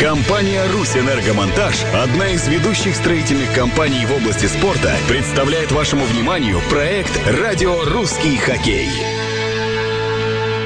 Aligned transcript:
Компания 0.00 0.62
«Русь 0.72 0.94
Энергомонтаж», 0.94 1.74
одна 1.94 2.28
из 2.28 2.46
ведущих 2.48 2.94
строительных 2.94 3.54
компаний 3.54 4.04
в 4.04 4.12
области 4.12 4.44
спорта, 4.44 4.94
представляет 5.08 5.72
вашему 5.72 6.04
вниманию 6.04 6.60
проект 6.68 7.18
«Радио 7.26 7.82
Русский 7.86 8.36
хоккей». 8.36 8.88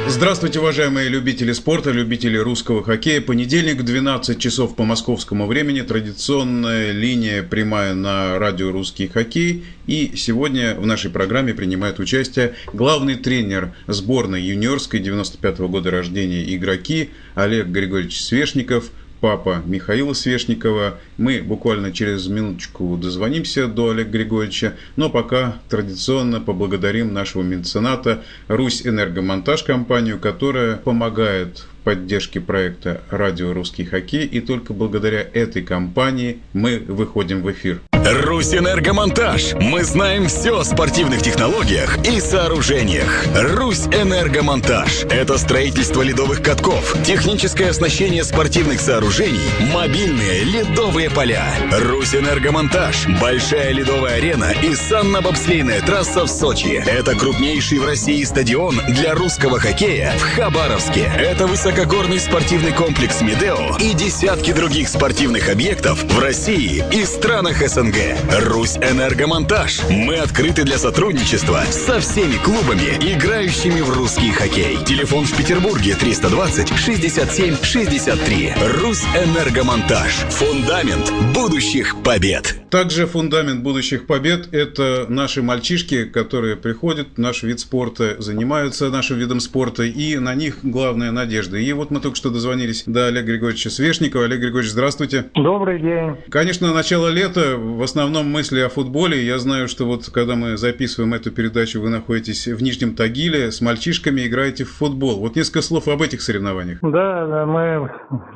Здравствуйте, 0.08 0.58
уважаемые 0.58 1.08
любители 1.08 1.52
спорта, 1.52 1.92
любители 1.92 2.36
русского 2.36 2.82
хоккея. 2.82 3.20
Понедельник, 3.20 3.84
12 3.84 4.36
часов 4.40 4.74
по 4.74 4.82
московскому 4.82 5.46
времени. 5.46 5.82
Традиционная 5.82 6.90
линия 6.90 7.44
прямая 7.44 7.94
на 7.94 8.36
радио 8.40 8.72
«Русский 8.72 9.06
хоккей». 9.06 9.64
И 9.86 10.14
сегодня 10.16 10.74
в 10.74 10.84
нашей 10.84 11.12
программе 11.12 11.54
принимает 11.54 12.00
участие 12.00 12.56
главный 12.72 13.14
тренер 13.14 13.72
сборной 13.86 14.42
юниорской 14.42 14.98
95 14.98 15.60
-го 15.60 15.68
года 15.68 15.92
рождения 15.92 16.52
игроки 16.56 17.10
Олег 17.36 17.68
Григорьевич 17.68 18.20
Свешников– 18.20 18.90
папа 19.20 19.62
Михаила 19.64 20.12
Свешникова. 20.12 20.98
Мы 21.16 21.42
буквально 21.42 21.92
через 21.92 22.26
минуточку 22.26 22.96
дозвонимся 22.96 23.66
до 23.66 23.90
Олега 23.90 24.10
Григорьевича, 24.10 24.74
но 24.96 25.10
пока 25.10 25.58
традиционно 25.68 26.40
поблагодарим 26.40 27.12
нашего 27.12 27.42
мецената 27.42 28.22
Русь 28.48 28.86
Энергомонтаж 28.86 29.62
компанию, 29.62 30.18
которая 30.18 30.76
помогает 30.76 31.58
в 31.58 31.84
поддержке 31.84 32.40
проекта 32.40 33.02
«Радио 33.10 33.52
Русский 33.52 33.84
хоккей», 33.84 34.26
и 34.26 34.40
только 34.40 34.72
благодаря 34.72 35.20
этой 35.20 35.62
компании 35.62 36.38
мы 36.52 36.78
выходим 36.78 37.42
в 37.42 37.50
эфир. 37.50 37.80
Русэнергомонтаж. 38.04 39.54
Мы 39.60 39.84
знаем 39.84 40.26
все 40.28 40.58
о 40.58 40.64
спортивных 40.64 41.22
технологиях 41.22 41.98
и 42.06 42.18
сооружениях. 42.18 43.26
Русь 43.34 43.86
Энергомонтаж. 43.88 45.04
Это 45.10 45.36
строительство 45.36 46.00
ледовых 46.00 46.42
катков, 46.42 46.96
техническое 47.04 47.68
оснащение 47.68 48.24
спортивных 48.24 48.80
сооружений, 48.80 49.50
мобильные 49.74 50.44
ледовые 50.44 51.10
поля. 51.10 51.44
Русь 51.70 52.14
Энергомонтаж. 52.14 53.06
Большая 53.20 53.72
ледовая 53.72 54.14
арена 54.14 54.54
и 54.62 54.70
санно-бобслейная 54.74 55.84
трасса 55.84 56.24
в 56.24 56.28
Сочи. 56.28 56.82
Это 56.86 57.14
крупнейший 57.14 57.80
в 57.80 57.84
России 57.84 58.24
стадион 58.24 58.80
для 58.88 59.14
русского 59.14 59.60
хоккея 59.60 60.14
в 60.16 60.22
Хабаровске. 60.22 61.12
Это 61.18 61.46
высокогорный 61.46 62.18
спортивный 62.18 62.72
комплекс 62.72 63.20
Медео 63.20 63.76
и 63.78 63.92
десятки 63.92 64.52
других 64.52 64.88
спортивных 64.88 65.50
объектов 65.50 66.02
в 66.02 66.18
России 66.18 66.82
и 66.92 67.04
странах 67.04 67.58
СНГ. 67.68 67.89
СНГ. 67.90 68.46
Русь 68.46 68.76
Энергомонтаж. 68.76 69.80
Мы 69.90 70.16
открыты 70.16 70.64
для 70.64 70.78
сотрудничества 70.78 71.62
со 71.70 72.00
всеми 72.00 72.36
клубами, 72.42 72.96
играющими 73.00 73.80
в 73.80 73.90
русский 73.90 74.30
хоккей. 74.30 74.78
Телефон 74.84 75.24
в 75.24 75.36
Петербурге 75.36 75.94
320 75.94 76.76
67 76.76 77.56
63. 77.62 78.54
Русь 78.80 79.04
Энергомонтаж. 79.14 80.12
Фундамент 80.30 81.12
будущих 81.34 81.96
побед. 82.02 82.60
Также 82.70 83.06
фундамент 83.06 83.62
будущих 83.62 84.06
побед– 84.06 84.48
это 84.54 85.06
наши 85.08 85.42
мальчишки, 85.42 86.04
которые 86.04 86.54
приходят 86.54 87.08
в 87.16 87.18
наш 87.18 87.42
вид 87.42 87.58
спорта, 87.58 88.14
занимаются 88.20 88.90
нашим 88.90 89.18
видом 89.18 89.40
спорта, 89.40 89.82
и 89.82 90.16
на 90.18 90.36
них 90.36 90.58
главная 90.62 91.10
надежда. 91.10 91.56
И 91.56 91.72
вот 91.72 91.90
мы 91.90 91.98
только 91.98 92.16
что 92.16 92.30
дозвонились 92.30 92.84
до 92.86 93.08
Олега 93.08 93.26
Григорьевича 93.32 93.70
Свешникова. 93.70 94.24
Олег 94.26 94.38
Григорьевич, 94.38 94.70
здравствуйте. 94.70 95.26
Добрый 95.34 95.80
день. 95.80 96.16
Конечно, 96.30 96.72
начало 96.72 97.08
лета, 97.08 97.56
в 97.80 97.82
основном 97.82 98.30
мысли 98.30 98.60
о 98.60 98.68
футболе. 98.68 99.24
Я 99.24 99.38
знаю, 99.38 99.66
что 99.66 99.86
вот 99.86 100.10
когда 100.12 100.36
мы 100.36 100.58
записываем 100.58 101.14
эту 101.14 101.30
передачу, 101.32 101.80
вы 101.80 101.88
находитесь 101.88 102.46
в 102.46 102.62
Нижнем 102.62 102.94
Тагиле, 102.94 103.50
с 103.50 103.62
мальчишками 103.62 104.26
играете 104.26 104.64
в 104.64 104.68
футбол. 104.68 105.18
Вот 105.20 105.34
несколько 105.34 105.62
слов 105.62 105.88
об 105.88 106.02
этих 106.02 106.20
соревнованиях. 106.20 106.78
Да, 106.82 107.26
да 107.26 107.46
мы 107.46 107.90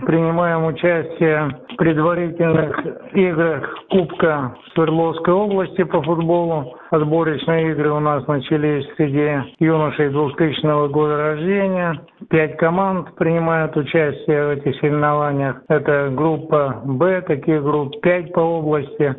принимаем 0.07 0.65
участие 0.65 1.61
в 1.69 1.77
предварительных 1.77 2.73
играх 3.13 3.69
Кубка 3.91 4.57
Свердловской 4.73 5.35
области 5.35 5.85
по 5.85 6.03
футболу. 6.03 6.79
Отборочные 6.95 7.73
игры 7.73 7.91
у 7.91 7.99
нас 7.99 8.25
начались 8.29 8.87
среди 8.95 9.43
юношей 9.59 10.11
2000 10.11 10.93
года 10.93 11.17
рождения. 11.17 12.01
Пять 12.31 12.57
команд 12.57 13.13
принимают 13.17 13.77
участие 13.77 14.47
в 14.47 14.51
этих 14.51 14.79
соревнованиях. 14.79 15.57
Это 15.69 16.13
группа 16.15 16.83
«Б», 16.85 17.23
таких 17.23 17.65
групп 17.65 18.01
пять 18.01 18.33
по 18.33 18.39
области. 18.39 19.13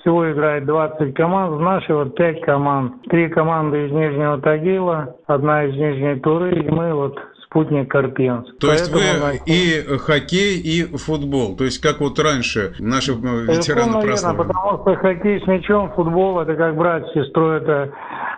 Всего 0.00 0.30
играет 0.30 0.66
20 0.66 1.14
команд, 1.14 1.54
в 1.54 1.60
нашей 1.62 1.94
вот 1.94 2.14
5 2.16 2.42
команд. 2.42 3.02
Три 3.04 3.30
команды 3.30 3.86
из 3.86 3.92
Нижнего 3.92 4.38
Тагила, 4.38 5.16
одна 5.26 5.64
из 5.64 5.74
Нижней 5.74 6.20
Туры, 6.20 6.52
и 6.52 6.68
мы 6.68 6.92
вот 6.92 7.18
спутник 7.52 7.90
Карпинск. 7.90 8.58
То 8.58 8.72
есть 8.72 8.90
вы 8.92 9.02
и 9.46 9.98
хоккей, 9.98 10.58
и 10.58 10.96
футбол. 10.96 11.56
То 11.56 11.64
есть 11.64 11.80
как 11.80 12.00
вот 12.00 12.18
раньше 12.18 12.72
наши 12.78 13.12
ветераны 13.12 14.00
прославили. 14.02 14.38
потому 14.38 14.78
что 14.80 14.96
хоккей 14.96 15.40
с 15.40 15.46
мячом, 15.46 15.92
футбол 15.92 16.40
это 16.40 16.56
как 16.56 16.76
брат 16.76 17.06
с 17.08 17.12
сестрой, 17.12 17.58
это 17.58 17.92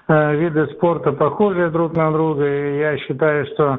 э, 0.08 0.36
виды 0.36 0.66
спорта 0.74 1.12
похожие 1.12 1.70
друг 1.70 1.94
на 1.94 2.10
друга. 2.10 2.44
И 2.44 2.78
я 2.78 2.98
считаю, 2.98 3.46
что 3.54 3.78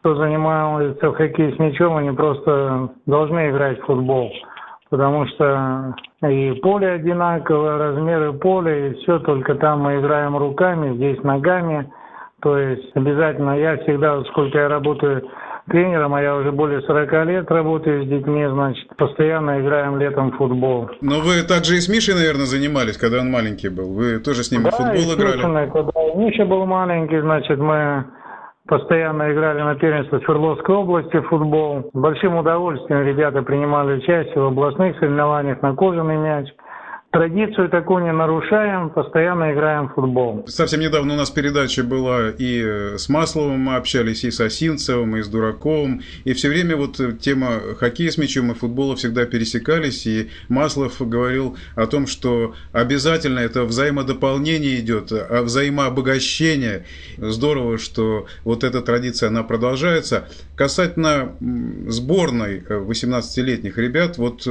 кто 0.00 0.16
занимается 0.16 1.10
в 1.10 1.14
хоккей 1.14 1.54
с 1.54 1.58
мячом, 1.60 1.96
они 1.96 2.10
просто 2.10 2.90
должны 3.06 3.50
играть 3.50 3.80
в 3.80 3.86
футбол 3.86 4.32
потому 4.90 5.26
что 5.28 5.94
и 6.22 6.52
поле 6.62 6.90
одинаковое, 6.90 7.78
размеры 7.78 8.34
поля, 8.34 8.88
и 8.88 8.94
все, 8.96 9.20
только 9.20 9.54
там 9.54 9.80
мы 9.80 9.98
играем 9.98 10.36
руками, 10.36 10.94
здесь 10.96 11.22
ногами. 11.22 11.90
То 12.42 12.58
есть 12.58 12.90
обязательно 12.94 13.58
я 13.58 13.76
всегда, 13.78 14.22
сколько 14.24 14.58
я 14.58 14.68
работаю 14.68 15.22
тренером, 15.68 16.14
а 16.14 16.20
я 16.20 16.36
уже 16.36 16.50
более 16.50 16.82
40 16.82 17.26
лет 17.26 17.50
работаю 17.50 18.04
с 18.04 18.08
детьми, 18.08 18.44
значит, 18.46 18.84
постоянно 18.96 19.60
играем 19.60 19.98
летом 19.98 20.32
в 20.32 20.36
футбол. 20.36 20.90
Но 21.00 21.20
вы 21.20 21.42
также 21.46 21.76
и 21.76 21.80
с 21.80 21.88
Мишей, 21.88 22.14
наверное, 22.14 22.46
занимались, 22.46 22.98
когда 22.98 23.20
он 23.20 23.30
маленький 23.30 23.68
был. 23.68 23.94
Вы 23.94 24.18
тоже 24.18 24.42
с 24.42 24.50
ним 24.50 24.64
да, 24.64 24.70
в 24.70 24.74
футбол 24.74 25.14
играли? 25.14 25.70
когда 25.70 25.92
Миша 26.16 26.44
был 26.44 26.66
маленький, 26.66 27.20
значит, 27.20 27.58
мы 27.58 28.04
Постоянно 28.68 29.32
играли 29.32 29.60
на 29.60 29.74
первенстве 29.74 30.20
Свердловской 30.20 30.76
области 30.76 31.16
в 31.16 31.28
футбол. 31.28 31.90
С 31.92 31.98
большим 31.98 32.36
удовольствием 32.36 33.04
ребята 33.04 33.42
принимали 33.42 33.98
участие 33.98 34.40
в 34.40 34.46
областных 34.46 34.96
соревнованиях 34.98 35.60
на 35.62 35.74
кожаный 35.74 36.16
мяч. 36.16 36.48
Традицию 37.12 37.68
такую 37.68 38.04
не 38.04 38.12
нарушаем, 38.12 38.88
постоянно 38.88 39.52
играем 39.52 39.90
в 39.90 39.92
футбол. 39.92 40.44
Совсем 40.48 40.80
недавно 40.80 41.12
у 41.12 41.16
нас 41.18 41.30
передача 41.30 41.84
была 41.84 42.30
и 42.30 42.62
э, 42.64 42.96
с 42.96 43.10
Масловым 43.10 43.60
мы 43.60 43.76
общались, 43.76 44.24
и 44.24 44.30
с 44.30 44.40
Осинцевым, 44.40 45.18
и 45.18 45.20
с 45.20 45.28
Дураковым. 45.28 46.00
И 46.24 46.32
все 46.32 46.48
время 46.48 46.74
вот 46.74 46.98
тема 47.20 47.60
хоккея 47.78 48.10
с 48.10 48.16
мячом 48.16 48.52
и 48.52 48.54
футбола 48.54 48.96
всегда 48.96 49.26
пересекались. 49.26 50.06
И 50.06 50.30
Маслов 50.48 51.06
говорил 51.06 51.58
о 51.74 51.86
том, 51.86 52.06
что 52.06 52.54
обязательно 52.72 53.40
это 53.40 53.64
взаимодополнение 53.64 54.80
идет, 54.80 55.12
а 55.12 55.42
взаимообогащение. 55.42 56.86
Здорово, 57.18 57.76
что 57.76 58.24
вот 58.42 58.64
эта 58.64 58.80
традиция, 58.80 59.28
она 59.28 59.42
продолжается. 59.42 60.30
Касательно 60.56 61.32
сборной 61.88 62.60
18-летних 62.60 63.76
э, 63.76 63.82
ребят, 63.82 64.16
вот 64.16 64.46
э, 64.46 64.50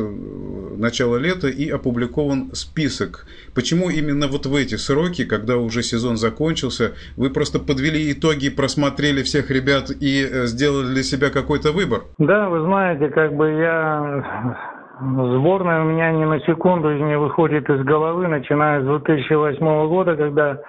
начало 0.77 1.17
лета 1.17 1.47
и 1.47 1.67
опубликован 1.67 2.50
список. 2.53 3.25
Почему 3.55 3.89
именно 3.89 4.27
вот 4.27 4.45
в 4.45 4.55
эти 4.55 4.75
сроки, 4.75 5.25
когда 5.25 5.57
уже 5.57 5.83
сезон 5.83 6.17
закончился, 6.17 6.93
вы 7.17 7.29
просто 7.29 7.59
подвели 7.59 8.11
итоги, 8.11 8.49
просмотрели 8.49 9.23
всех 9.23 9.51
ребят 9.51 9.89
и 9.89 10.23
э, 10.23 10.45
сделали 10.45 10.93
для 10.93 11.03
себя 11.03 11.29
какой-то 11.29 11.71
выбор? 11.71 12.03
Да, 12.17 12.49
вы 12.49 12.61
знаете, 12.61 13.09
как 13.09 13.33
бы 13.35 13.49
я 13.51 14.57
Сборная 15.01 15.81
у 15.81 15.85
меня 15.85 16.11
ни 16.11 16.23
на 16.25 16.39
секунду 16.41 16.93
не 16.93 17.17
выходит 17.17 17.67
из 17.67 17.83
головы, 17.83 18.27
начиная 18.27 18.81
с 18.81 18.85
2008 18.85 19.87
года, 19.87 20.15
когда 20.15 20.59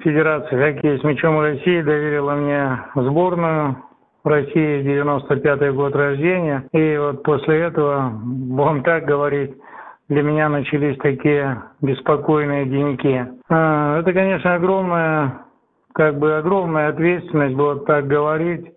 Федерация 0.00 0.74
хоккея 0.74 0.98
с 0.98 1.02
мячом 1.02 1.40
России 1.40 1.80
доверила 1.80 2.34
мне 2.34 2.78
сборную 2.94 3.76
России, 4.22 4.82
95 4.82 5.74
год 5.74 5.96
рождения. 5.96 6.68
И 6.72 6.98
вот 6.98 7.22
после 7.22 7.60
этого, 7.62 8.12
будем 8.22 8.82
так 8.82 9.06
говорить, 9.06 9.52
для 10.08 10.22
меня 10.22 10.48
начались 10.48 10.96
такие 10.98 11.62
беспокойные 11.82 12.66
деньки. 12.66 13.26
А, 13.48 14.00
это, 14.00 14.12
конечно, 14.12 14.54
огромная, 14.54 15.42
как 15.92 16.18
бы 16.18 16.36
огромная 16.36 16.88
ответственность, 16.88 17.56
вот 17.56 17.84
так 17.86 18.06
говорить, 18.06 18.72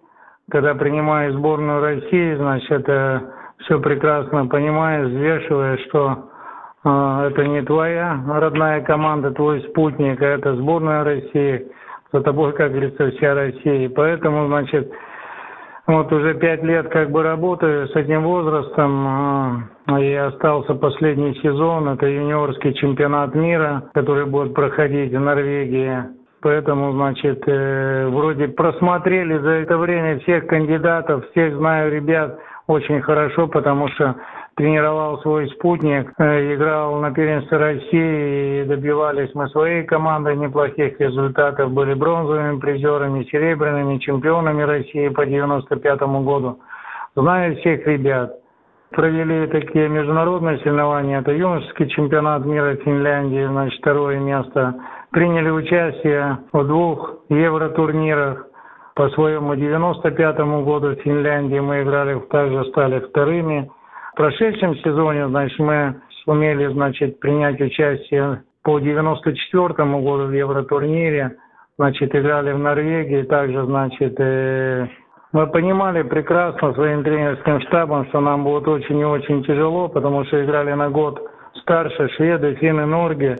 когда 0.49 0.75
принимаешь 0.75 1.33
сборную 1.33 1.81
России, 1.81 2.35
значит, 2.35 2.69
это 2.69 3.33
все 3.59 3.79
прекрасно 3.79 4.47
понимаешь, 4.47 5.07
взвешиваешь, 5.07 5.79
что 5.87 6.29
э, 6.83 7.27
это 7.29 7.47
не 7.47 7.61
твоя 7.61 8.19
родная 8.27 8.81
команда, 8.81 9.31
твой 9.31 9.61
спутник, 9.69 10.21
а 10.21 10.25
это 10.25 10.55
сборная 10.55 11.03
России, 11.03 11.67
за 12.11 12.21
тобой, 12.21 12.51
как 12.53 12.71
говорится, 12.71 13.11
вся 13.11 13.33
Россия. 13.33 13.85
И 13.85 13.87
поэтому, 13.87 14.47
значит, 14.47 14.91
вот 15.91 16.11
уже 16.11 16.35
пять 16.35 16.63
лет 16.63 16.89
как 16.89 17.11
бы 17.11 17.23
работаю 17.23 17.87
с 17.87 17.95
этим 17.95 18.23
возрастом, 18.23 19.67
э, 19.87 20.01
и 20.01 20.13
остался 20.13 20.75
последний 20.75 21.35
сезон, 21.35 21.89
это 21.89 22.05
юниорский 22.07 22.73
чемпионат 22.73 23.35
мира, 23.35 23.89
который 23.93 24.25
будет 24.25 24.53
проходить 24.53 25.11
в 25.11 25.19
Норвегии. 25.19 26.03
Поэтому, 26.41 26.93
значит, 26.93 27.43
э, 27.47 28.07
вроде 28.07 28.47
просмотрели 28.47 29.37
за 29.37 29.49
это 29.49 29.77
время 29.77 30.19
всех 30.19 30.47
кандидатов, 30.47 31.29
всех 31.31 31.55
знаю 31.57 31.91
ребят, 31.91 32.39
очень 32.67 33.01
хорошо, 33.01 33.47
потому 33.47 33.87
что 33.89 34.15
тренировал 34.55 35.19
свой 35.21 35.49
спутник, 35.49 36.11
э, 36.17 36.53
играл 36.55 36.95
на 36.99 37.11
первенстве 37.11 37.57
России 37.57 38.61
и 38.61 38.65
добивались 38.65 39.33
мы 39.33 39.47
своей 39.49 39.83
командой 39.83 40.35
неплохих 40.35 40.99
результатов, 40.99 41.71
были 41.71 41.93
бронзовыми 41.93 42.59
призерами, 42.59 43.23
серебряными 43.23 43.97
чемпионами 43.97 44.63
России 44.63 45.07
по 45.09 45.25
95 45.25 46.21
году. 46.23 46.59
Знаю 47.15 47.55
всех 47.57 47.85
ребят. 47.87 48.41
Провели 48.91 49.47
такие 49.47 49.87
международные 49.87 50.57
соревнования, 50.59 51.21
это 51.21 51.31
юношеский 51.31 51.87
чемпионат 51.89 52.45
мира 52.45 52.75
Финляндии, 52.75 53.45
значит, 53.45 53.79
второе 53.79 54.19
место. 54.19 54.75
Приняли 55.11 55.49
участие 55.49 56.39
в 56.51 56.65
двух 56.65 57.15
евротурнирах. 57.29 58.47
По 58.95 59.09
своему 59.11 59.55
95 59.55 60.37
году 60.65 60.89
в 60.89 60.95
Финляндии 60.95 61.59
мы 61.59 61.83
играли, 61.83 62.19
также 62.29 62.65
стали 62.65 62.99
вторыми. 62.99 63.71
В 64.13 64.17
прошедшем 64.17 64.75
сезоне, 64.77 65.27
значит, 65.29 65.57
мы 65.59 66.01
сумели, 66.25 66.67
значит, 66.67 67.19
принять 67.19 67.61
участие 67.61 68.43
по 68.61 68.79
94 68.79 69.67
году 69.73 70.25
в 70.25 70.33
Евротурнире. 70.33 71.37
Значит, 71.77 72.13
играли 72.13 72.51
в 72.51 72.59
Норвегии, 72.59 73.23
также, 73.23 73.65
значит, 73.65 74.15
э, 74.19 74.87
мы 75.31 75.47
понимали 75.47 76.03
прекрасно 76.03 76.73
своим 76.73 77.03
тренерским 77.03 77.61
штабом, 77.61 78.05
что 78.07 78.19
нам 78.19 78.43
будет 78.43 78.67
очень 78.67 78.99
и 78.99 79.05
очень 79.05 79.45
тяжело, 79.45 79.87
потому 79.87 80.25
что 80.25 80.43
играли 80.43 80.73
на 80.73 80.89
год 80.89 81.21
старше 81.61 82.09
шведы, 82.09 82.55
финны, 82.55 82.85
норги. 82.85 83.37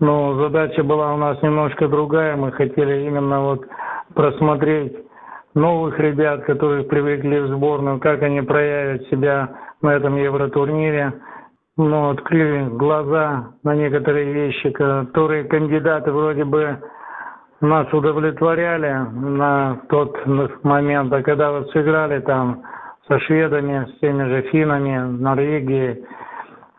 Но 0.00 0.34
задача 0.34 0.84
была 0.84 1.14
у 1.14 1.16
нас 1.16 1.40
немножко 1.42 1.88
другая. 1.88 2.36
Мы 2.36 2.52
хотели 2.52 3.06
именно 3.06 3.40
вот 3.40 3.66
просмотреть 4.14 5.03
новых 5.54 5.98
ребят, 5.98 6.44
которые 6.44 6.84
привыкли 6.84 7.38
в 7.38 7.48
сборную, 7.48 8.00
как 8.00 8.22
они 8.22 8.42
проявят 8.42 9.06
себя 9.08 9.50
на 9.82 9.94
этом 9.94 10.16
Евротурнире. 10.16 11.12
Ну, 11.76 12.10
открыли 12.10 12.68
глаза 12.70 13.54
на 13.64 13.74
некоторые 13.74 14.32
вещи, 14.32 14.70
которые 14.70 15.44
кандидаты 15.44 16.12
вроде 16.12 16.44
бы 16.44 16.78
нас 17.60 17.92
удовлетворяли 17.92 18.92
на 19.12 19.80
тот 19.88 20.16
момент, 20.62 21.12
а 21.12 21.22
когда 21.22 21.50
вот 21.50 21.70
сыграли 21.70 22.20
там 22.20 22.62
со 23.08 23.18
шведами, 23.20 23.86
с 23.86 24.00
теми 24.00 24.24
же 24.24 24.42
финами, 24.50 24.98
Норвегией, 25.20 26.04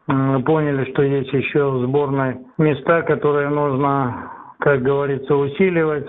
поняли, 0.07 0.91
что 0.91 1.01
есть 1.01 1.33
еще 1.33 1.69
в 1.71 1.87
сборной 1.87 2.37
места, 2.57 3.01
которые 3.03 3.49
нужно, 3.49 4.31
как 4.59 4.81
говорится, 4.81 5.35
усиливать. 5.35 6.07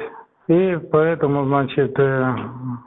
И 0.48 0.78
поэтому, 0.93 1.44
значит, 1.46 1.98
э, 1.98 2.34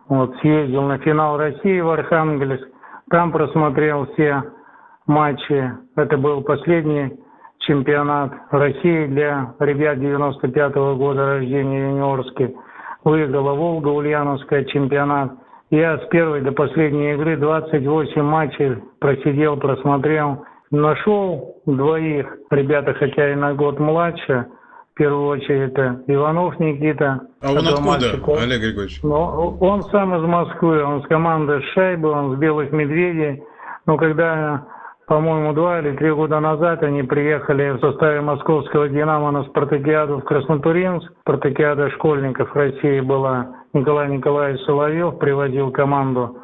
вот 0.08 0.36
съездил 0.38 0.84
на 0.84 0.98
финал 1.00 1.38
России 1.38 1.82
в 1.82 1.90
Архангельск, 1.90 2.66
там 3.10 3.32
просмотрел 3.32 4.08
все 4.14 4.44
матчи. 5.08 5.74
Это 5.96 6.18
был 6.18 6.42
последний 6.42 7.12
чемпионат 7.60 8.32
России 8.52 9.08
для 9.08 9.54
ребят 9.60 10.00
95 10.00 10.76
-го 10.76 10.96
года 10.96 11.26
рождения 11.26 11.90
юниорский. 11.90 12.56
Выиграла 13.04 13.54
Волга 13.54 13.90
Ульяновская 13.90 14.64
чемпионат. 14.66 15.34
Я 15.70 15.98
с 15.98 16.06
первой 16.08 16.42
до 16.42 16.52
последней 16.52 17.14
игры 17.14 17.38
28 17.38 18.22
матчей 18.22 18.78
просидел, 19.00 19.58
просмотрел. 19.58 20.46
Нашел 20.72 21.58
двоих, 21.66 22.38
ребята, 22.52 22.94
хотя 22.94 23.32
и 23.32 23.36
на 23.36 23.54
год 23.54 23.80
младше, 23.80 24.48
первую 25.00 25.28
очередь 25.28 25.72
это 25.72 26.04
Иванов 26.08 26.60
Никита. 26.60 27.22
А 27.42 27.52
он 27.52 27.58
откуда, 27.60 27.82
мальчик, 27.82 28.28
Олег 28.28 28.62
Григорьевич? 28.62 29.00
Ну, 29.02 29.58
он 29.62 29.84
сам 29.84 30.14
из 30.16 30.24
Москвы, 30.24 30.84
он 30.84 31.02
с 31.02 31.08
команды 31.08 31.62
«Шайбы», 31.74 32.10
он 32.10 32.36
с 32.36 32.40
«Белых 32.40 32.72
медведей». 32.72 33.42
Но 33.86 33.98
когда 33.98 34.66
по-моему, 35.08 35.54
два 35.54 35.80
или 35.80 35.96
три 35.96 36.12
года 36.12 36.40
назад 36.40 36.84
они 36.84 37.02
приехали 37.02 37.72
в 37.72 37.80
составе 37.80 38.22
московского 38.22 38.88
«Динамо» 38.90 39.32
на 39.32 39.44
спартакиаду 39.46 40.20
в 40.20 40.24
Краснотуринск. 40.24 41.12
Спартакиада 41.22 41.90
школьников 41.92 42.54
России 42.54 43.00
была. 43.00 43.48
Николай 43.74 44.08
Николаевич 44.10 44.62
Соловьев 44.66 45.18
приводил 45.18 45.72
команду. 45.72 46.38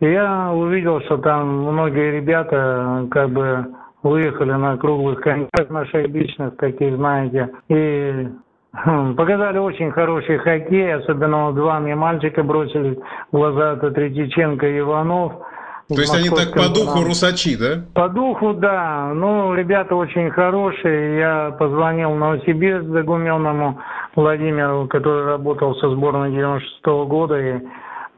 И 0.00 0.06
я 0.06 0.50
увидел, 0.52 1.02
что 1.02 1.18
там 1.18 1.64
многие 1.64 2.12
ребята 2.12 3.06
как 3.10 3.28
бы 3.28 3.66
выехали 4.02 4.52
на 4.52 4.76
круглых 4.76 5.20
коньках 5.20 5.70
на 5.70 5.86
шайбичных, 5.86 6.56
таких, 6.56 6.96
знаете. 6.96 7.50
И 7.68 8.28
хм, 8.72 9.16
Показали 9.16 9.58
очень 9.58 9.90
хороший 9.90 10.38
хоккей, 10.38 10.94
особенно 10.94 11.52
два 11.52 11.80
мне 11.80 11.94
мальчика 11.94 12.42
бросили 12.42 12.98
в 13.32 13.36
глаза, 13.36 13.74
это 13.74 13.90
Третьяченко 13.90 14.66
и 14.66 14.78
Иванов– 14.78 15.32
то 15.88 16.00
есть 16.02 16.14
они 16.14 16.28
так 16.28 16.52
по 16.52 16.68
духу 16.68 17.02
русачи, 17.02 17.56
да? 17.56 17.82
По 17.94 18.08
духу, 18.10 18.52
да. 18.52 19.10
Ну, 19.14 19.54
ребята 19.54 19.94
очень 19.94 20.30
хорошие. 20.30 21.18
Я 21.18 21.56
позвонил 21.58 22.14
Новосибирск 22.14 22.88
Загуменному 22.88 23.80
Владимиру, 24.14 24.86
который 24.86 25.24
работал 25.24 25.74
со 25.76 25.88
сборной 25.88 26.30
96 26.32 26.84
-го 26.84 27.06
года, 27.06 27.40
и 27.40 27.60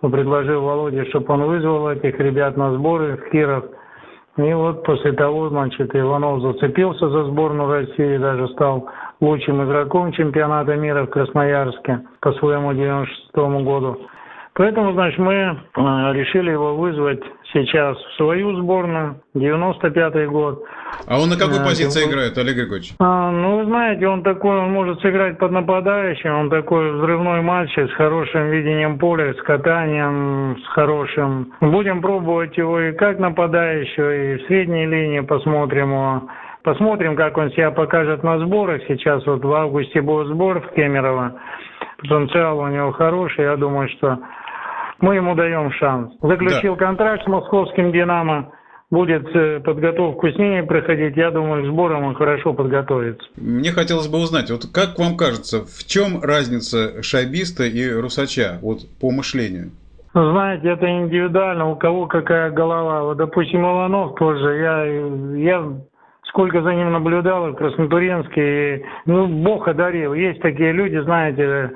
предложил 0.00 0.62
Володе, 0.62 1.04
чтобы 1.10 1.32
он 1.32 1.44
вызвал 1.44 1.90
этих 1.90 2.18
ребят 2.18 2.56
на 2.56 2.74
сборы 2.74 3.16
в 3.18 3.30
Киров. 3.30 3.64
И 4.36 4.52
вот 4.52 4.84
после 4.84 5.12
того, 5.12 5.48
значит, 5.48 5.94
Иванов 5.94 6.40
зацепился 6.40 7.08
за 7.08 7.24
сборную 7.24 7.68
России, 7.68 8.16
даже 8.16 8.48
стал 8.48 8.88
лучшим 9.20 9.62
игроком 9.64 10.12
чемпионата 10.12 10.76
мира 10.76 11.04
в 11.04 11.10
Красноярске 11.10 12.00
по 12.20 12.32
своему 12.34 12.72
96 12.72 13.34
году. 13.64 13.98
Поэтому, 14.54 14.92
значит, 14.92 15.18
мы 15.18 15.32
э, 15.34 15.56
решили 16.12 16.50
его 16.50 16.76
вызвать 16.76 17.22
сейчас 17.52 17.96
в 17.96 18.16
свою 18.16 18.56
сборную, 18.56 19.20
95-й 19.34 20.26
год. 20.26 20.64
А 21.06 21.20
он 21.20 21.28
на 21.28 21.36
какой 21.36 21.58
э, 21.58 21.64
позиции 21.64 22.04
он... 22.04 22.10
играет, 22.10 22.38
Олег 22.38 22.56
Григорьевич? 22.56 22.92
А, 22.98 23.30
ну, 23.30 23.58
вы 23.58 23.64
знаете, 23.66 24.06
он 24.06 24.22
такой, 24.22 24.58
он 24.58 24.72
может 24.72 25.00
сыграть 25.00 25.38
под 25.38 25.52
нападающим, 25.52 26.32
он 26.32 26.50
такой 26.50 26.92
взрывной 26.92 27.42
мальчик 27.42 27.90
с 27.90 27.94
хорошим 27.94 28.50
видением 28.50 28.98
поля, 28.98 29.34
с 29.34 29.42
катанием, 29.42 30.56
с 30.62 30.66
хорошим. 30.68 31.52
Будем 31.60 32.00
пробовать 32.02 32.56
его 32.56 32.80
и 32.80 32.92
как 32.92 33.18
нападающего, 33.18 34.14
и 34.14 34.36
в 34.38 34.46
средней 34.46 34.86
линии 34.86 35.20
посмотрим 35.20 35.90
его. 35.90 36.22
Посмотрим, 36.62 37.16
как 37.16 37.38
он 37.38 37.50
себя 37.52 37.70
покажет 37.70 38.22
на 38.22 38.38
сборах. 38.38 38.82
Сейчас 38.86 39.24
вот 39.26 39.42
в 39.42 39.52
августе 39.52 40.02
будет 40.02 40.28
сбор 40.28 40.60
в 40.60 40.74
Кемерово. 40.74 41.40
Потенциал 41.98 42.58
у 42.58 42.68
него 42.68 42.92
хороший. 42.92 43.44
Я 43.44 43.56
думаю, 43.56 43.88
что 43.88 44.18
мы 45.00 45.16
ему 45.16 45.34
даем 45.34 45.70
шанс. 45.72 46.12
Заключил 46.22 46.76
да. 46.76 46.86
контракт 46.86 47.24
с 47.24 47.26
московским 47.26 47.92
«Динамо», 47.92 48.52
будет 48.90 49.24
э, 49.34 49.60
подготовку 49.60 50.28
с 50.28 50.36
ними 50.36 50.62
проходить, 50.62 51.16
я 51.16 51.30
думаю, 51.30 51.62
к 51.62 51.66
сборам 51.66 52.04
он 52.04 52.14
хорошо 52.14 52.52
подготовится. 52.52 53.26
Мне 53.36 53.70
хотелось 53.70 54.08
бы 54.08 54.18
узнать, 54.18 54.50
вот 54.50 54.66
как 54.72 54.98
вам 54.98 55.16
кажется, 55.16 55.64
в 55.64 55.86
чем 55.86 56.20
разница 56.22 57.02
шайбиста 57.02 57.64
и 57.64 57.88
русача 57.92 58.58
вот 58.62 58.80
по 59.00 59.10
мышлению? 59.10 59.70
Знаете, 60.12 60.70
это 60.70 60.90
индивидуально, 60.90 61.70
у 61.70 61.76
кого 61.76 62.06
какая 62.06 62.50
голова. 62.50 63.04
Вот, 63.04 63.16
допустим, 63.16 63.60
Иванов 63.60 64.16
тоже, 64.16 64.56
я, 64.56 64.84
я 65.36 65.72
сколько 66.24 66.62
за 66.62 66.74
ним 66.74 66.90
наблюдал 66.90 67.52
в 67.52 67.54
Краснотуренске, 67.54 68.84
ну, 69.06 69.28
Бог 69.28 69.68
одарил. 69.68 70.14
Есть 70.14 70.40
такие 70.40 70.72
люди, 70.72 70.98
знаете, 70.98 71.70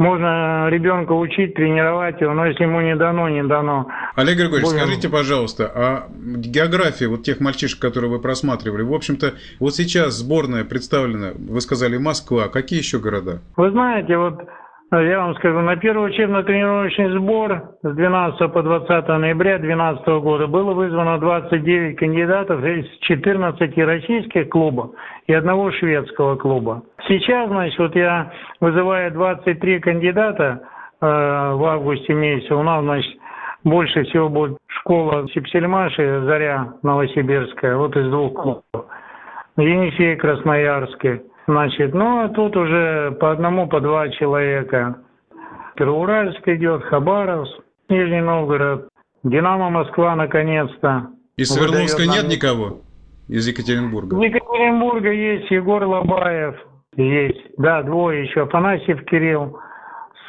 можно 0.00 0.68
ребенка 0.70 1.12
учить, 1.12 1.54
тренировать 1.54 2.20
его, 2.22 2.32
но 2.32 2.46
если 2.46 2.64
ему 2.64 2.80
не 2.80 2.96
дано, 2.96 3.28
не 3.28 3.44
дано. 3.44 3.86
Олег 4.16 4.38
Григорьевич, 4.38 4.70
Будем... 4.70 4.80
скажите, 4.80 5.08
пожалуйста, 5.10 5.70
а 5.74 6.08
география 6.16 7.06
вот 7.06 7.22
тех 7.22 7.38
мальчишек, 7.38 7.78
которые 7.80 8.10
вы 8.10 8.18
просматривали, 8.18 8.82
в 8.82 8.94
общем-то, 8.94 9.34
вот 9.58 9.74
сейчас 9.74 10.14
сборная 10.14 10.64
представлена, 10.64 11.32
вы 11.34 11.60
сказали, 11.60 11.98
Москва, 11.98 12.48
какие 12.48 12.78
еще 12.78 12.98
города? 12.98 13.42
Вы 13.56 13.70
знаете, 13.72 14.16
вот 14.16 14.40
я 14.98 15.20
вам 15.20 15.36
скажу, 15.36 15.60
на 15.60 15.76
первый 15.76 16.10
учебно-тренировочный 16.10 17.10
сбор 17.12 17.62
с 17.82 17.94
12 17.94 18.52
по 18.52 18.62
20 18.62 19.08
ноября 19.08 19.58
2012 19.58 20.06
года 20.20 20.48
было 20.48 20.72
вызвано 20.72 21.18
29 21.18 21.96
кандидатов 21.96 22.64
из 22.64 22.86
14 23.02 23.78
российских 23.78 24.48
клубов 24.48 24.90
и 25.28 25.32
одного 25.32 25.70
шведского 25.70 26.34
клуба. 26.34 26.82
Сейчас, 27.06 27.48
значит, 27.48 27.78
вот 27.78 27.94
я 27.94 28.32
вызываю 28.60 29.12
23 29.12 29.78
кандидата 29.78 30.60
э, 31.00 31.06
в 31.06 31.64
августе 31.64 32.12
месяце. 32.12 32.52
У 32.56 32.62
нас, 32.64 32.82
значит, 32.82 33.16
больше 33.62 34.02
всего 34.04 34.28
будет 34.28 34.58
школа 34.66 35.28
Сепсельмаши, 35.28 36.22
Заря 36.24 36.72
Новосибирская, 36.82 37.76
вот 37.76 37.96
из 37.96 38.10
двух 38.10 38.34
клубов. 38.34 38.86
Енисей 39.56 40.16
Красноярский. 40.16 41.20
Значит, 41.50 41.94
ну, 41.94 42.20
а 42.20 42.28
тут 42.28 42.56
уже 42.56 43.10
по 43.18 43.32
одному, 43.32 43.66
по 43.66 43.80
два 43.80 44.08
человека. 44.10 44.98
Первоуральск 45.74 46.46
идет, 46.46 46.84
Хабаровск, 46.84 47.58
Нижний 47.88 48.20
Новгород, 48.20 48.88
Динамо 49.24 49.68
Москва 49.68 50.14
наконец-то. 50.14 51.08
Из 51.36 51.48
Свердловска 51.48 52.02
нет 52.06 52.28
никого? 52.28 52.82
Из 53.26 53.48
Екатеринбурга? 53.48 54.16
Из 54.16 54.32
Екатеринбурга 54.32 55.10
есть 55.10 55.50
Егор 55.50 55.82
Лобаев, 55.82 56.54
есть, 56.94 57.42
да, 57.58 57.82
двое 57.82 58.26
еще, 58.26 58.42
Афанасьев 58.42 59.04
Кирилл. 59.06 59.58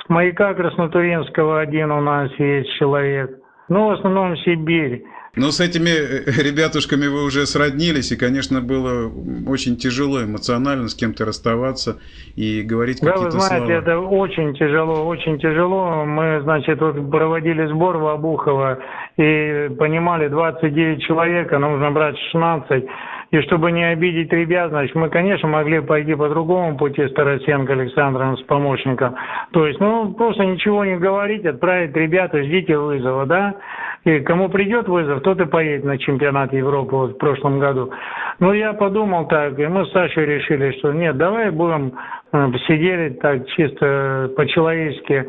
С 0.04 0.10
маяка 0.10 0.56
Краснотуринского 0.56 1.60
один 1.60 1.92
у 1.92 2.02
нас 2.02 2.32
есть 2.40 2.72
человек. 2.80 3.38
Ну, 3.70 3.90
в 3.90 3.92
основном 3.92 4.36
Сибирь. 4.38 5.04
Но 5.36 5.52
с 5.52 5.62
этими 5.62 5.90
э, 5.90 6.44
ребятушками 6.44 7.08
вы 7.08 7.24
уже 7.24 7.46
сроднились, 7.46 8.12
и, 8.12 8.18
конечно, 8.18 8.60
было 8.60 9.10
очень 9.48 9.78
тяжело 9.78 10.24
эмоционально 10.24 10.90
с 10.90 10.96
кем-то 10.96 11.24
расставаться 11.24 12.00
и 12.36 12.62
говорить 12.64 13.00
да, 13.02 13.12
какие-то 13.12 13.32
слова. 13.32 13.50
Да, 13.50 13.60
вы 13.60 13.66
знаете, 13.66 13.82
слова. 13.82 13.94
это 13.94 14.00
очень 14.00 14.54
тяжело, 14.56 15.06
очень 15.08 15.40
тяжело. 15.40 16.04
Мы, 16.06 16.42
значит, 16.42 16.82
вот 16.82 17.10
проводили 17.10 17.66
сбор 17.68 17.98
в 17.98 18.08
Обухово 18.08 18.80
и 19.18 19.70
понимали, 19.80 20.28
29 20.28 21.02
человек, 21.04 21.54
а 21.54 21.60
нужно 21.60 21.92
брать 21.92 22.18
16. 22.32 22.84
И 23.32 23.42
чтобы 23.44 23.72
не 23.72 23.84
обидеть 23.86 24.32
ребят, 24.34 24.72
значит, 24.72 24.94
мы, 24.94 25.10
конечно, 25.10 25.48
могли 25.48 25.80
пойти 25.80 26.16
по 26.16 26.28
другому 26.28 26.78
пути 26.78 27.08
с 27.08 27.14
Тарасенко 27.14 27.72
Александром, 27.74 28.38
с 28.38 28.42
помощником. 28.42 29.16
То 29.52 29.66
есть, 29.66 29.80
ну, 29.80 30.14
просто 30.14 30.46
ничего 30.46 30.84
не 30.84 30.98
говорить, 30.98 31.46
отправить 31.46 31.96
ребята, 31.96 32.44
ждите 32.44 32.78
вызова, 32.78 33.26
да? 33.26 33.56
И 34.04 34.20
кому 34.20 34.50
придет 34.50 34.90
вызов, 34.90 35.22
тот 35.22 35.40
и 35.40 35.46
поедет 35.46 35.86
на 35.86 35.98
чемпионат 35.98 36.52
Европы 36.52 36.96
вот 36.96 37.12
в 37.12 37.18
прошлом 37.18 37.60
году. 37.60 37.92
Ну, 38.40 38.52
я 38.52 38.74
подумал 38.74 39.28
так, 39.28 39.58
и 39.58 39.68
мы 39.68 39.86
с 39.86 39.92
Сашей 39.92 40.26
решили, 40.26 40.72
что 40.80 40.92
нет, 40.92 41.16
давай 41.16 41.52
будем 41.52 41.94
э, 42.34 42.52
сидели 42.68 43.12
так 43.14 43.48
чисто 43.50 44.32
по-человечески, 44.36 45.26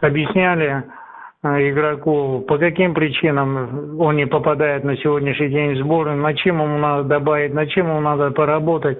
объясняли 0.00 0.84
игроку, 1.44 2.44
по 2.48 2.58
каким 2.58 2.94
причинам 2.94 4.00
он 4.00 4.16
не 4.16 4.26
попадает 4.26 4.84
на 4.84 4.96
сегодняшний 4.96 5.48
день 5.48 5.74
в 5.74 5.78
сборную, 5.78 6.16
на 6.16 6.34
чем 6.34 6.62
ему 6.62 6.78
надо 6.78 7.04
добавить, 7.04 7.52
на 7.52 7.66
чем 7.66 7.88
ему 7.88 8.00
надо 8.00 8.30
поработать. 8.30 8.98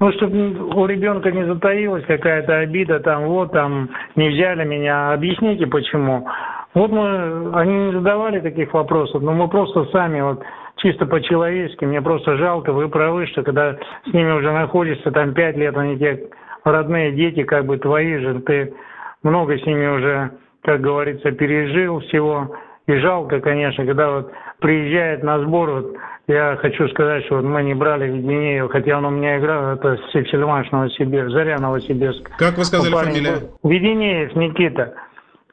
Ну, 0.00 0.12
чтобы 0.12 0.36
у 0.76 0.86
ребенка 0.86 1.32
не 1.32 1.44
затаилась 1.44 2.04
какая-то 2.04 2.58
обида, 2.58 3.00
там, 3.00 3.26
вот, 3.26 3.52
там, 3.52 3.88
не 4.16 4.28
взяли 4.28 4.64
меня, 4.64 5.12
объясните 5.12 5.66
почему. 5.66 6.28
Вот 6.74 6.90
мы, 6.92 7.50
они 7.54 7.86
не 7.86 7.92
задавали 7.92 8.40
таких 8.40 8.72
вопросов, 8.74 9.22
но 9.22 9.32
мы 9.32 9.48
просто 9.48 9.86
сами 9.86 10.20
вот 10.20 10.42
чисто 10.76 11.06
по-человечески, 11.06 11.84
мне 11.84 12.00
просто 12.00 12.36
жалко, 12.36 12.72
вы 12.72 12.88
правы, 12.88 13.26
что 13.26 13.42
когда 13.42 13.76
с 14.04 14.12
ними 14.12 14.30
уже 14.30 14.52
находишься 14.52 15.10
там 15.10 15.34
пять 15.34 15.56
лет, 15.56 15.76
они 15.76 15.98
те 15.98 16.28
родные 16.64 17.12
дети, 17.12 17.42
как 17.42 17.64
бы 17.64 17.78
твои 17.78 18.18
же, 18.18 18.40
ты 18.40 18.74
много 19.22 19.58
с 19.58 19.66
ними 19.66 19.86
уже, 19.86 20.30
как 20.62 20.80
говорится, 20.80 21.30
пережил 21.32 22.00
всего. 22.00 22.56
И 22.86 22.96
жалко, 22.96 23.40
конечно, 23.40 23.84
когда 23.84 24.10
вот 24.10 24.32
приезжает 24.60 25.22
на 25.22 25.40
сбор, 25.40 25.70
вот 25.70 25.96
я 26.26 26.56
хочу 26.60 26.88
сказать, 26.88 27.24
что 27.26 27.36
вот 27.36 27.44
мы 27.44 27.62
не 27.62 27.74
брали 27.74 28.10
Веденеева, 28.10 28.68
хотя 28.68 28.98
он 28.98 29.04
у 29.04 29.10
меня 29.10 29.38
играл, 29.38 29.74
это 29.74 29.98
Сексельмаш 30.12 30.70
Новосибирск, 30.70 31.30
Заря 31.30 31.58
Новосибирск. 31.58 32.30
Как 32.38 32.56
вы 32.56 32.64
сказали 32.64 32.92
фамилия? 32.92 33.50
Веденеев 33.62 34.34
Никита. 34.36 34.94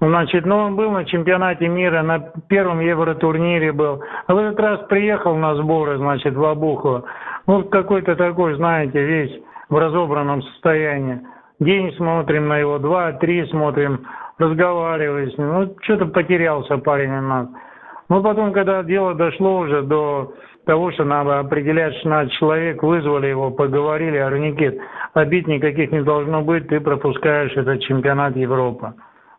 Значит, 0.02 0.46
ну 0.46 0.58
он 0.58 0.76
был 0.76 0.92
на 0.92 1.06
чемпионате 1.06 1.68
мира, 1.68 2.02
на 2.02 2.20
первом 2.50 2.82
евротурнире 2.82 3.72
был. 3.72 4.04
А 4.28 4.34
в 4.34 4.38
этот 4.38 4.60
раз 4.60 4.80
приехал 4.88 5.36
на 5.36 5.56
сборы, 5.56 5.98
значит, 5.98 6.36
в 6.36 6.44
Обухово. 6.44 7.06
Ну, 7.48 7.64
какой-то 7.64 8.16
такой, 8.16 8.56
знаете, 8.56 9.02
весь 9.02 9.42
в 9.70 9.78
разобранном 9.78 10.42
состоянии. 10.42 11.22
День 11.60 11.94
смотрим 11.96 12.50
на 12.50 12.58
его, 12.58 12.80
два, 12.80 13.14
три 13.14 13.46
смотрим, 13.48 14.06
разговариваем 14.38 15.32
с 15.32 15.38
ним. 15.38 15.48
Ну, 15.54 15.75
что-то 15.82 16.06
потерялся 16.08 16.77
парень 16.77 17.12
у 17.18 17.22
нас. 17.22 17.48
Ну, 18.10 18.22
потом, 18.22 18.54
когда 18.54 18.84
дело 18.84 19.13
дошло 19.15 19.60
уже 19.60 19.82
до 19.82 20.34
того, 20.65 20.92
что 20.92 21.04
надо 21.04 21.39
определять 21.39 21.94
16 21.96 22.34
человек, 22.34 22.84
вызвали 22.84 23.27
его, 23.27 23.51
поговорили, 23.51 24.18
а 24.18 24.30
Никит, 24.32 24.80
обид 25.13 25.48
никаких 25.48 25.92
не 25.92 26.01
должно 26.01 26.42
быть, 26.42 26.68
ты 26.68 26.80
пропускаешь 26.80 27.56
этот 27.56 27.82
чемпионат 27.82 28.36
Европы 28.36 28.94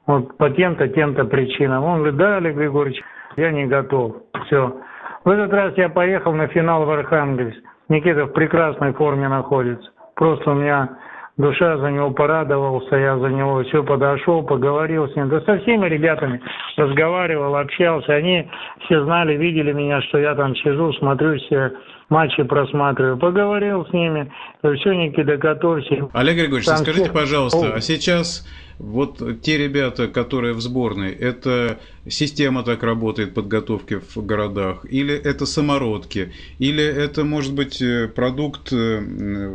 вот 0.07 0.37
по 0.37 0.51
тем-то, 0.51 0.89
тем-то 0.89 1.25
причинам. 1.25 1.85
Он 1.85 1.99
говорит, 1.99 2.17
да, 2.17 2.37
Олег 2.37 2.57
Григорьевич, 2.57 3.03
я 3.37 3.51
не 3.51 3.67
готов. 3.67 4.17
Все. 4.47 4.77
В 5.25 5.29
этот 5.29 5.53
раз 5.53 5.77
я 5.77 5.89
поехал 5.89 6.33
на 6.33 6.47
финал 6.49 6.85
в 6.85 6.91
Архангельск. 6.91 7.59
Никита 7.89 8.27
в 8.27 8.33
прекрасной 8.33 8.93
форме 8.93 9.29
находится. 9.29 9.91
Просто 10.15 10.51
у 10.51 10.55
меня 10.55 10.97
душа 11.37 11.79
за 11.79 11.91
него 11.91 12.11
порадовался, 12.11 12.97
я 12.97 13.19
за 13.19 13.29
него 13.29 13.63
все 13.65 13.83
подошел, 13.83 14.43
поговорил 14.43 15.09
с 15.09 15.17
ним. 15.17 15.29
Да 15.29 15.41
со 15.43 15.59
всеми 15.61 15.87
ребятами 15.89 16.41
разговаривал, 16.77 17.57
общался. 17.57 18.15
Они 18.15 18.49
все 18.85 19.05
знали, 19.05 19.37
видели 19.37 19.73
меня, 19.73 20.01
что 20.03 20.19
я 20.19 20.35
там 20.35 20.55
сижу, 20.57 20.93
смотрю 20.95 21.39
все 21.39 21.73
матчи 22.09 22.43
просматриваю. 22.43 23.19
Поговорил 23.19 23.87
с 23.87 23.93
ними. 23.93 24.31
Все, 24.61 24.93
Никита, 24.93 25.37
готовься. 25.37 26.09
Олег 26.13 26.37
Григорьевич, 26.37 26.67
там 26.67 26.79
скажите, 26.79 27.05
все... 27.05 27.13
пожалуйста, 27.13 27.75
а 27.75 27.81
сейчас 27.81 28.47
вот 28.79 29.19
те 29.43 29.59
ребята, 29.59 30.09
которые 30.09 30.53
в 30.53 30.61
сборной, 30.61 31.13
это 31.13 31.79
система 32.09 32.63
так 32.63 32.83
работает 32.83 33.35
подготовки 33.35 34.01
в 34.01 34.25
городах, 34.25 34.85
или 34.91 35.15
это 35.15 35.47
самородки, 35.47 36.33
или 36.59 36.85
это 36.85 37.25
может 37.25 37.55
быть 37.55 37.81
э, 37.81 38.09
продукт 38.09 38.73
э, 38.73 39.01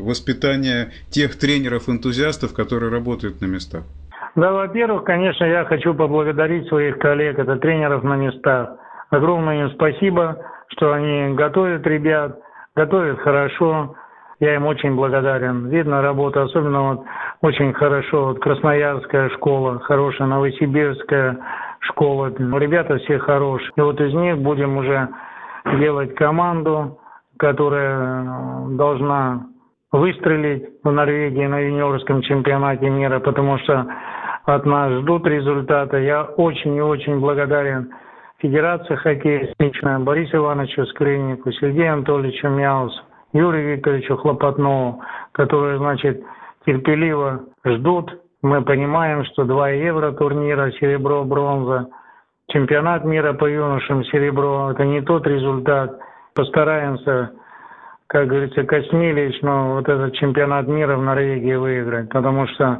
воспитания 0.01 0.91
тех 1.09 1.37
тренеров-энтузиастов, 1.37 2.53
которые 2.53 2.91
работают 2.91 3.41
на 3.41 3.45
местах? 3.45 3.83
Да, 4.35 4.51
во-первых, 4.51 5.03
конечно, 5.03 5.43
я 5.43 5.65
хочу 5.65 5.93
поблагодарить 5.93 6.67
своих 6.67 6.97
коллег, 6.99 7.37
это 7.37 7.57
тренеров 7.57 8.03
на 8.03 8.15
местах. 8.15 8.77
Огромное 9.09 9.65
им 9.65 9.71
спасибо, 9.71 10.37
что 10.69 10.93
они 10.93 11.35
готовят 11.35 11.85
ребят, 11.85 12.39
готовят 12.75 13.19
хорошо. 13.19 13.95
Я 14.39 14.55
им 14.55 14.65
очень 14.65 14.95
благодарен. 14.95 15.67
Видно 15.67 16.01
работа, 16.01 16.43
особенно 16.43 16.93
вот 16.93 17.03
очень 17.41 17.73
хорошо. 17.73 18.27
Вот 18.27 18.39
Красноярская 18.39 19.29
школа, 19.29 19.79
хорошая 19.79 20.27
Новосибирская 20.27 21.37
школа. 21.81 22.27
Ребята 22.29 22.97
все 22.99 23.19
хорошие. 23.19 23.71
И 23.75 23.81
вот 23.81 23.99
из 23.99 24.13
них 24.13 24.37
будем 24.37 24.77
уже 24.77 25.09
делать 25.79 26.15
команду, 26.15 26.99
которая 27.37 28.23
э, 28.23 28.75
должна 28.75 29.47
выстрелить 29.91 30.69
в 30.83 30.91
Норвегии 30.91 31.45
на 31.45 31.59
юниорском 31.59 32.21
чемпионате 32.21 32.89
мира, 32.89 33.19
потому 33.19 33.57
что 33.59 33.87
от 34.45 34.65
нас 34.65 34.91
ждут 35.01 35.25
результата. 35.27 35.97
Я 35.97 36.23
очень 36.23 36.75
и 36.75 36.81
очень 36.81 37.19
благодарен 37.19 37.91
Федерации 38.37 38.95
хоккея 38.95 39.53
лично 39.59 39.99
Борису 39.99 40.37
Ивановичу 40.37 40.85
Скриннику, 40.87 41.51
Сергею 41.51 41.93
Анатольевичу 41.93 42.47
Мяусу, 42.47 43.01
Юрию 43.33 43.75
Викторовичу 43.75 44.17
Хлопотнову, 44.17 45.01
которые, 45.31 45.77
значит, 45.77 46.23
терпеливо 46.65 47.41
ждут. 47.65 48.11
Мы 48.41 48.63
понимаем, 48.63 49.23
что 49.25 49.43
два 49.43 49.69
евро 49.69 50.11
турнира, 50.13 50.71
серебро, 50.71 51.23
бронза, 51.23 51.87
чемпионат 52.47 53.05
мира 53.05 53.33
по 53.33 53.45
юношам, 53.45 54.03
серебро, 54.05 54.71
это 54.71 54.83
не 54.85 55.01
тот 55.01 55.27
результат. 55.27 55.99
Постараемся, 56.33 57.31
как 58.07 58.27
говорится, 58.27 58.63
коснились, 58.63 59.39
но 59.41 59.75
вот 59.75 59.87
этот 59.87 60.15
чемпионат 60.15 60.67
мира 60.67 60.95
в 60.97 61.03
Норвегии 61.03 61.55
выиграть, 61.55 62.09
потому 62.09 62.47
что 62.47 62.79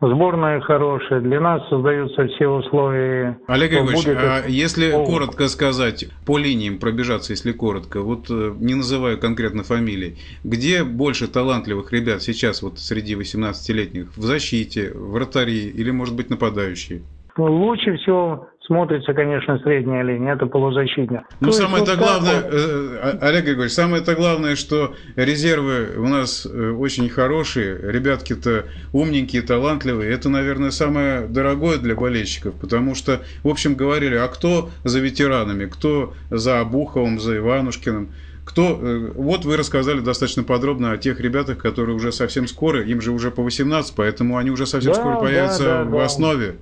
Сборная 0.00 0.60
хорошая, 0.60 1.20
для 1.20 1.40
нас 1.40 1.66
создаются 1.70 2.26
все 2.28 2.48
условия. 2.48 3.38
Олег 3.46 3.70
Григорьевич, 3.70 4.04
будет... 4.04 4.18
а 4.18 4.44
если 4.46 4.92
О... 4.92 5.06
коротко 5.06 5.48
сказать, 5.48 6.06
по 6.26 6.36
линиям 6.36 6.78
пробежаться, 6.78 7.32
если 7.32 7.52
коротко, 7.52 8.02
вот 8.02 8.26
э, 8.28 8.52
не 8.60 8.74
называя 8.74 9.16
конкретно 9.16 9.62
фамилий, 9.62 10.18
где 10.44 10.84
больше 10.84 11.28
талантливых 11.28 11.92
ребят 11.92 12.20
сейчас 12.20 12.60
вот 12.60 12.78
среди 12.78 13.14
18-летних? 13.14 14.14
В 14.14 14.22
защите, 14.22 14.92
в 14.92 15.12
вратари 15.12 15.68
или, 15.68 15.90
может 15.90 16.14
быть, 16.14 16.28
нападающие? 16.28 17.00
Лучше 17.38 17.96
всего 17.96 18.48
смотрится, 18.66 19.14
конечно, 19.14 19.58
средняя 19.60 20.02
линия, 20.02 20.34
это 20.34 20.46
полузащитник. 20.46 21.22
Ну, 21.40 21.52
самое-то 21.52 21.96
главное. 21.96 22.42
Э, 22.42 23.18
а, 23.20 23.28
Олег 23.28 23.44
Григорьевич, 23.44 23.72
самое-то 23.72 24.14
главное, 24.14 24.56
что 24.56 24.94
резервы 25.14 25.96
у 25.96 26.08
нас 26.08 26.46
э, 26.46 26.70
очень 26.70 27.08
хорошие, 27.08 27.78
ребятки-то 27.82 28.64
умненькие, 28.92 29.42
талантливые. 29.42 30.12
Это, 30.12 30.28
наверное, 30.28 30.70
самое 30.70 31.22
дорогое 31.22 31.78
для 31.78 31.94
болельщиков, 31.94 32.54
потому 32.54 32.94
что, 32.94 33.22
в 33.42 33.48
общем, 33.48 33.74
говорили, 33.74 34.16
а 34.16 34.28
кто 34.28 34.70
за 34.84 35.00
ветеранами, 35.00 35.66
кто 35.66 36.14
за 36.30 36.60
Обуховым, 36.60 37.20
за 37.20 37.36
Иванушкиным, 37.38 38.10
кто, 38.44 38.78
э, 38.80 39.12
вот 39.14 39.44
вы 39.44 39.56
рассказали 39.56 40.00
достаточно 40.00 40.44
подробно 40.44 40.92
о 40.92 40.98
тех 40.98 41.20
ребятах, 41.20 41.58
которые 41.58 41.96
уже 41.96 42.12
совсем 42.12 42.46
скоро, 42.46 42.82
им 42.82 43.00
же 43.00 43.10
уже 43.10 43.30
по 43.30 43.42
18, 43.42 43.94
поэтому 43.96 44.36
они 44.36 44.50
уже 44.50 44.66
совсем 44.66 44.92
да, 44.92 44.98
скоро 44.98 45.16
появятся 45.16 45.64
да, 45.64 45.84
да, 45.84 45.90
в 45.90 45.98
основе. 45.98 46.46
Да, 46.46 46.54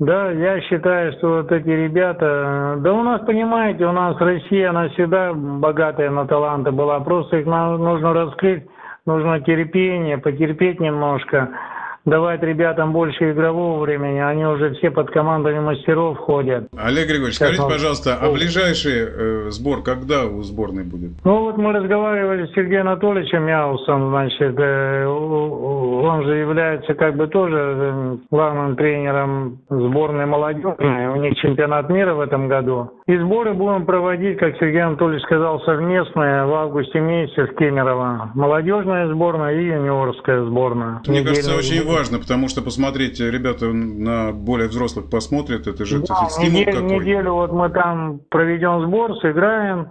я 0.00 0.60
считаю, 0.62 1.12
что 1.12 1.42
вот 1.42 1.52
эти 1.52 1.68
ребята, 1.68 2.76
да 2.78 2.92
у 2.92 3.02
нас, 3.02 3.20
понимаете, 3.24 3.86
у 3.86 3.92
нас 3.92 4.16
Россия, 4.18 4.70
она 4.70 4.88
всегда 4.90 5.32
богатая 5.32 6.10
на 6.10 6.26
таланты 6.26 6.72
была, 6.72 7.00
просто 7.00 7.38
их 7.38 7.46
нужно 7.46 8.12
раскрыть, 8.12 8.64
нужно 9.06 9.40
терпение, 9.40 10.18
потерпеть 10.18 10.80
немножко. 10.80 11.50
Давать 12.04 12.42
ребятам 12.42 12.92
больше 12.92 13.32
игрового 13.32 13.80
времени. 13.80 14.18
Они 14.18 14.44
уже 14.44 14.74
все 14.74 14.90
под 14.90 15.10
командами 15.10 15.60
мастеров 15.60 16.18
ходят. 16.18 16.68
Олег 16.76 17.08
Григорьевич, 17.08 17.36
Сейчас 17.36 17.54
скажите, 17.54 17.68
пожалуйста, 17.68 18.18
а 18.20 18.30
ближайший 18.30 19.06
э, 19.06 19.50
сбор 19.50 19.82
когда 19.82 20.26
у 20.26 20.42
сборной 20.42 20.84
будет? 20.84 21.12
Ну 21.24 21.40
вот 21.44 21.56
мы 21.56 21.72
разговаривали 21.72 22.46
с 22.46 22.54
Сергеем 22.54 22.88
Анатольевичем 22.88 23.44
Мяусом, 23.44 24.10
значит, 24.10 24.58
э, 24.58 25.06
он 25.06 26.24
же 26.24 26.36
является 26.36 26.94
как 26.94 27.16
бы 27.16 27.26
тоже 27.28 27.56
э, 27.56 28.16
главным 28.30 28.76
тренером 28.76 29.58
сборной 29.70 30.26
молодежи. 30.26 30.76
У 30.78 31.16
них 31.16 31.36
чемпионат 31.38 31.88
мира 31.88 32.14
в 32.14 32.20
этом 32.20 32.48
году. 32.48 32.90
И 33.06 33.16
сборы 33.16 33.54
будем 33.54 33.86
проводить, 33.86 34.38
как 34.38 34.56
Сергей 34.58 34.82
Анатольевич 34.82 35.22
сказал, 35.24 35.60
совместные 35.60 36.46
в 36.46 36.54
августе 36.54 37.00
месяце 37.00 37.46
в 37.46 37.56
Кемерово. 37.56 38.30
Молодежная 38.34 39.08
сборная 39.08 39.54
и 39.54 39.64
юниорская 39.64 40.44
сборная. 40.44 41.00
Мне 41.06 41.22
кажется, 41.22 41.56
очень 41.56 41.91
важно, 41.92 42.18
потому 42.18 42.48
что, 42.48 42.62
посмотрите, 42.62 43.30
ребята 43.30 43.66
на 43.66 44.32
более 44.32 44.68
взрослых 44.68 45.10
посмотрят, 45.10 45.66
это 45.66 45.84
же 45.84 46.00
да, 46.00 46.28
стимул 46.28 46.60
неделю, 46.60 46.72
какой. 46.72 46.98
Неделю 46.98 47.32
вот 47.34 47.52
мы 47.52 47.70
там 47.70 48.20
проведем 48.30 48.86
сбор, 48.86 49.16
сыграем, 49.20 49.88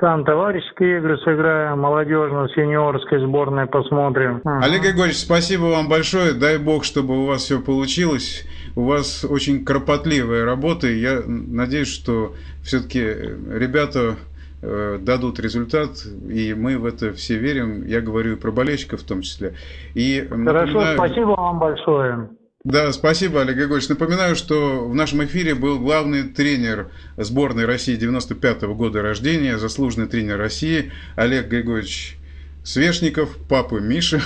там 0.00 0.24
товарищеские 0.24 0.98
игры 0.98 1.18
сыграем, 1.18 1.78
молодежную 1.78 2.48
с 2.48 2.56
юниорской 2.56 3.20
сборной 3.20 3.66
посмотрим. 3.66 4.40
Олег 4.44 4.82
Григорьевич, 4.82 5.18
спасибо 5.18 5.64
вам 5.64 5.88
большое. 5.88 6.32
Дай 6.32 6.58
бог, 6.58 6.84
чтобы 6.84 7.22
у 7.22 7.26
вас 7.26 7.42
все 7.42 7.60
получилось. 7.60 8.46
У 8.76 8.84
вас 8.84 9.26
очень 9.28 9.64
кропотливая 9.64 10.44
работа, 10.44 10.86
и 10.86 11.00
я 11.00 11.20
надеюсь, 11.26 11.92
что 11.92 12.34
все-таки 12.62 13.00
ребята 13.00 14.16
дадут 14.62 15.40
результат, 15.40 16.04
и 16.28 16.54
мы 16.54 16.78
в 16.78 16.84
это 16.84 17.12
все 17.12 17.38
верим. 17.38 17.86
Я 17.86 18.00
говорю 18.00 18.34
и 18.34 18.36
про 18.36 18.50
болельщиков 18.52 19.00
в 19.00 19.04
том 19.04 19.22
числе. 19.22 19.54
И 19.94 20.26
Хорошо, 20.28 20.72
напоминаю... 20.72 20.96
спасибо 20.96 21.28
вам 21.28 21.58
большое. 21.58 22.30
Да, 22.62 22.92
спасибо, 22.92 23.40
Олег 23.40 23.56
Григорьевич. 23.56 23.88
Напоминаю, 23.88 24.36
что 24.36 24.86
в 24.86 24.94
нашем 24.94 25.24
эфире 25.24 25.54
был 25.54 25.78
главный 25.78 26.24
тренер 26.24 26.90
сборной 27.16 27.64
России 27.64 27.96
95 27.96 28.62
-го 28.64 28.74
года 28.74 29.00
рождения, 29.00 29.56
заслуженный 29.56 30.08
тренер 30.08 30.36
России 30.36 30.92
Олег 31.16 31.48
Григорьевич 31.48 32.18
Свешников, 32.62 33.38
папа 33.48 33.76
Миша. 33.76 34.20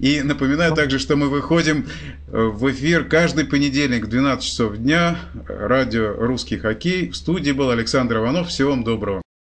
И 0.00 0.20
напоминаю 0.22 0.74
также, 0.74 0.98
что 0.98 1.14
мы 1.14 1.28
выходим 1.28 1.86
в 2.26 2.68
эфир 2.72 3.04
каждый 3.04 3.44
понедельник 3.44 4.06
в 4.06 4.08
12 4.08 4.44
часов 4.44 4.76
дня. 4.78 5.18
Радио 5.46 6.12
«Русский 6.18 6.58
хоккей». 6.58 7.10
В 7.10 7.14
студии 7.14 7.52
был 7.52 7.70
Александр 7.70 8.16
Иванов. 8.16 8.48
Всего 8.48 8.70
вам 8.70 8.82
доброго. 8.82 9.22